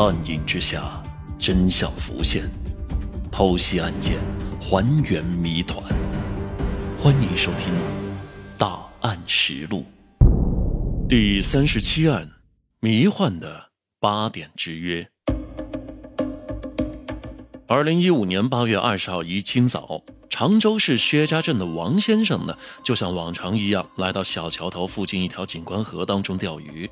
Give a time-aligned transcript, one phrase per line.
[0.00, 1.02] 暗影之下，
[1.40, 2.48] 真相浮现，
[3.32, 4.16] 剖析案件，
[4.60, 5.82] 还原谜团。
[7.02, 7.74] 欢迎收听
[8.56, 9.84] 《大案实录》
[11.08, 12.30] 第三十七案：
[12.78, 15.08] 迷幻的八点之约。
[17.66, 26.88] 二零一五年八月二十号一清早，常州市薛家镇的王先生呢，就像往常一样，来到小桥头附近一条景观河当中钓鱼。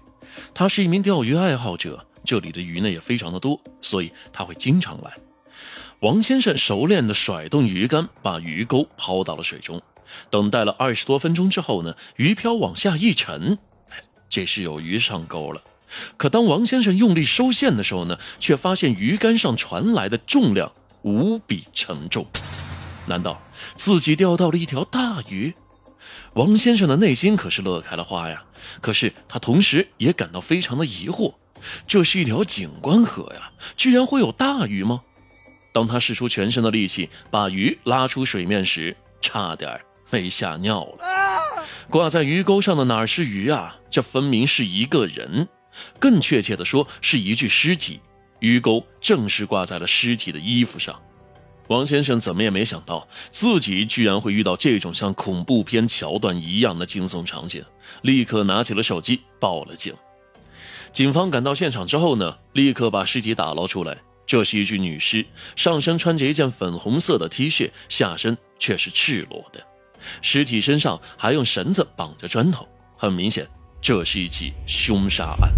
[0.53, 2.05] 他是一名钓鱼爱好者。
[2.27, 5.13] 这里的鱼呢也非常的多，所以他会经常来。
[6.01, 9.81] 王先生熟练的甩动鱼竿，把鱼钩抛到了水中。
[10.29, 13.57] 等待了二十多分钟之后呢，鱼漂往下一沉，
[14.29, 15.63] 这是有鱼上钩了。
[16.17, 20.71] 可当王先生用力收线的时候呢，却发现鱼竿上传来的重量
[21.03, 22.27] 无比沉重。
[23.07, 23.41] 难道
[23.75, 25.55] 自己钓到了一条大鱼？
[26.35, 28.45] 王先生的内心可是乐开了花呀。
[28.81, 31.35] 可是他同时也感到非常的疑惑。
[31.87, 35.01] 这是一条景观河呀，居然会有大鱼吗？
[35.73, 41.05] 当他使出全身的力气把鱼拉出水面时，差点没吓尿了。
[41.91, 43.79] 挂在鱼钩上的哪是鱼啊？
[43.91, 45.47] 这分明是一个人，
[45.99, 48.01] 更确切的说是一具尸体。
[48.41, 51.01] 鱼钩正是挂在了尸体的衣服上。
[51.69, 57.65] 王先生怎么也没想到，自己居然会遇到这种像恐怖片桥段一样的惊悚场景，
[58.03, 59.93] 立刻拿起了手机报了警。
[60.97, 63.99] 警方赶到现场之后呢，立刻把尸体打捞出来。
[64.27, 69.63] 这是一具女尸，上身穿着一件粉红色的 T 恤，下身却是赤裸的。
[70.23, 72.67] 尸体身上还用绳子绑着砖头，
[72.97, 73.47] 很明显，
[73.79, 75.53] 这是一起凶杀案。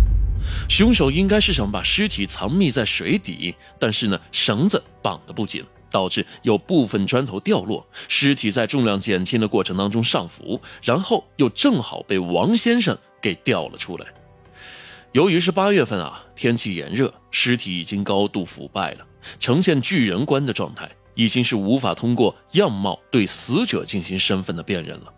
[0.69, 14.07] 凶手应该是想把尸体藏匿在水底，但是呢，绳子绑得不紧，导致有部分砖头掉落，尸体在重量减轻的过程当中上浮，然后又正好被王先生给吊了出来。
[15.13, 19.07] 由于是八月份啊，天气炎热，尸体已经高度腐败了，
[19.41, 25.13] 呈现巨人观的状态，已经是无法通过样貌对死者进行身份的辨认了。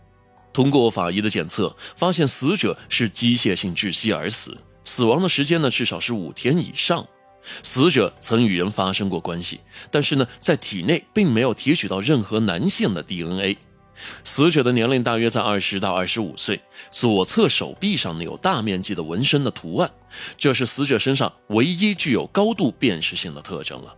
[0.53, 7.04] 通过法医的检测，发现死者是机械性窒息而死，死亡的时间呢至少是五天以上。
[7.62, 9.60] 死者曾与人发生过关系，
[9.91, 13.56] 但是呢，在体内并没有提取到任何男性的 DNA。
[14.25, 19.91] 死者的年龄大约在二十到二十五岁，左侧手臂上呢有大面积的纹身的图案，
[20.37, 23.94] 这是死者身上唯一具有高度辨识性的特征了。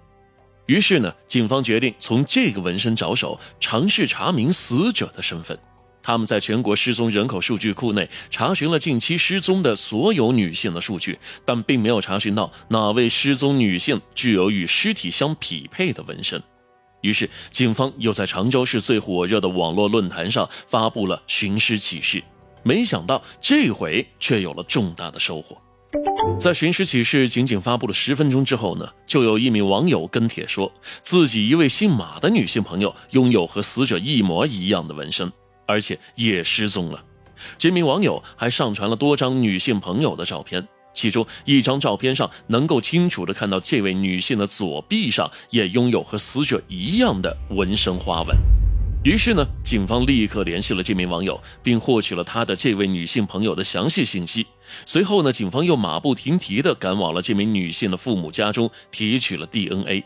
[0.67, 5.59] 于是呢，警方决定从这个纹身着手，尝试查明死者的身份。
[6.05, 16.43] 他们在全国失踪人口数据库内查询了近期失踪的所有女性的数据，但并没有查询到哪位失踪女性具有与尸体相匹配的纹身。
[17.03, 22.23] 于是，警方又在常州市最火热的网络论坛上发布了寻尸启事。
[22.63, 25.61] 没想到这回却有了重大的收获。
[26.39, 35.31] 在寻尸启事仅仅发布了十分钟之后呢，就有一名网友跟帖说，自己一位姓马的女性朋友拥有和死者一模一样的纹身，
[35.67, 37.05] 而且也失踪了。
[37.59, 40.67] 这名网友还上传了多张女性朋友的照片。
[40.95, 48.37] 其中一张照片上，能够清楚的看到这位女性的左臂上也拥有和死者一样的纹身花纹。
[49.05, 54.47] 于是呢，警方立刻联系了这名网友，并获取了他的这位女性朋友的详细信息。
[54.87, 60.05] 随后呢，警方又马不停蹄的赶往了这名女性的父母家中，提取了 DNA。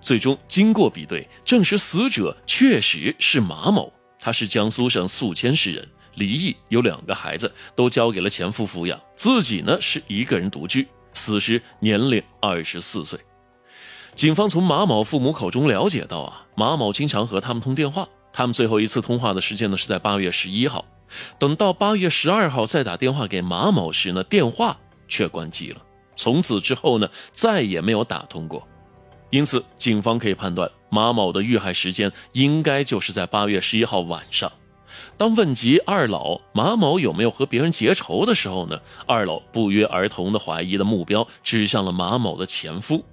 [0.00, 5.86] 最终经过比对，证实死者确实是马某，他是江苏省宿迁市人。
[6.20, 10.86] 离异有两个孩子，都交给了前夫抚养，自己呢是一个人独居。
[11.14, 13.18] 死时年龄二十四岁。
[14.14, 20.84] 警方从马某父母口中了解到啊，马某经常和他们通电话，他们最后一次通话的时间呢是在八月十一号。
[21.38, 25.82] 等到八月十二号再打电话给马某时呢，电话却关机了。
[26.14, 28.64] 从此之后呢，再也没有打通过。
[29.30, 34.52] 因此，警方可以判断马某的遇害时间应该就是在八月十一号晚上。
[35.16, 43.04] 当问及二老马某有没有和别人结仇的时候呢，二老不约而同的怀疑的目标指向了马某的前夫，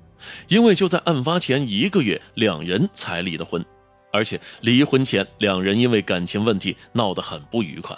[0.48, 3.64] 因为就在案发前一个月，两人才离的婚，
[4.12, 7.98] 而且离婚前两人因为感情问题闹得很不愉快。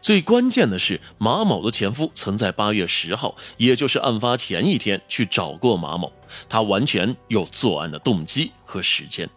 [0.00, 6.12] 最关键的是，马某的前夫曾在八月十号，也就是案发前一天去找过马某，
[6.48, 9.28] 他完全有作案的动机和时间。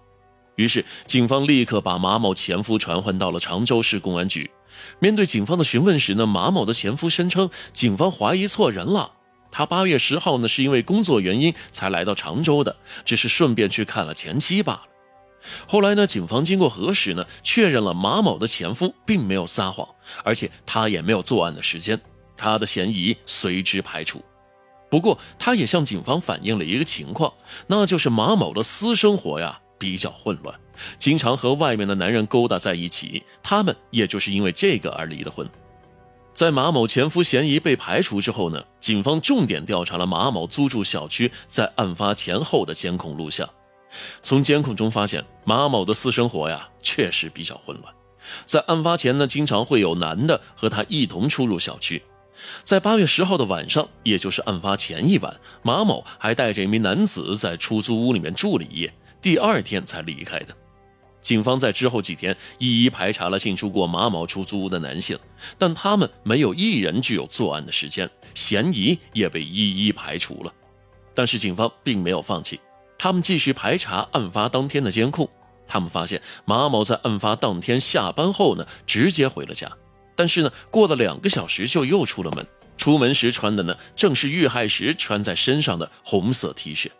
[0.55, 4.49] 于是，警方立刻把马某前夫传唤到了常州市公安局。
[4.99, 9.11] 面对警方的询问时呢，马某的前夫声称，警方怀疑错人了。
[9.51, 12.75] 他八月十号呢，是因为工作原因才来到常州的，
[13.05, 14.81] 只是顺便去看了前妻罢了。
[15.67, 19.87] 后来呢，警方经过核实呢，确认了马某的前夫并没有撒谎，
[20.23, 21.99] 而且他也没有作案的时间，
[22.35, 24.21] 他的嫌疑随之排除。
[24.89, 27.31] 不过，他也向警方反映了一个情况，
[27.67, 30.59] 那就是马某的私生活呀比较混乱，
[30.97, 35.47] 经常和外面的男人勾搭在一起，他们也就是因为这个而离的婚。
[36.33, 43.47] 在马某前夫嫌疑被排除之后呢，警方重点调查了马某租住小区在案发前后的监控录像。
[44.23, 47.93] 从监控中发现，马某的私生活呀确实比较混乱。
[48.43, 52.01] 在案发前呢，经常会有男的和他一同出入小区。
[52.63, 58.93] 在八月十号的晚上，也就是案发前一晚，马某还带着一名男子在出租屋里面住了一夜，
[59.25, 60.55] 第二天才离开的。
[61.19, 65.17] 警方在之后几天一一排查了进出过马某出租屋的男性，
[65.57, 70.53] 但他们没有一人具有作案的时间，嫌疑也被一一排除了。
[71.15, 72.59] 但是警方并没有放弃，
[72.99, 75.27] 他们继续排查案发当天的监控。
[75.67, 79.71] 他们发现马某在案发当天下班后呢，直接回了家。
[80.15, 82.45] 但是呢，过了两个小时就又出了门。
[82.77, 86.91] 出门时穿的呢，正是遇害时穿在身上的红色 T 恤。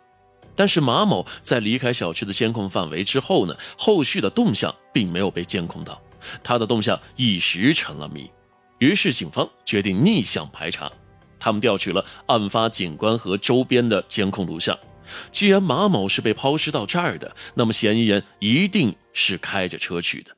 [0.56, 6.00] 但是马某在离开小区的监控范围之后呢，后续的动向并没有被监控到，
[6.42, 8.28] 他的动向一时成了谜。
[8.78, 10.90] 于是警方决定逆向排查，
[11.38, 14.76] 他们调取了案发景观和周边的监控录像。
[15.30, 20.35] 既然马某是被抛尸到这儿的，那么嫌疑人一定是开着车去的。